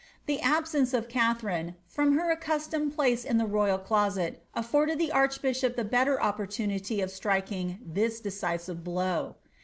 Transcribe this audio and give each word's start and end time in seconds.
The 0.25 0.41
absence 0.41 0.95
of 0.95 1.07
Katharaie 1.07 1.75
from 1.85 2.13
her 2.17 2.31
accustomed 2.31 2.95
place 2.95 3.23
in 3.23 3.37
the 3.37 3.45
royal 3.45 3.77
closet 3.77 4.43
afibrded 4.57 4.97
the 4.97 5.11
archbtihq) 5.13 5.75
the 5.75 5.83
better 5.85 6.19
opportunity 6.19 7.01
of 7.01 7.11
striking 7.11 7.77
this 7.85 8.19
decisive 8.19 8.83
blow. 8.83 9.35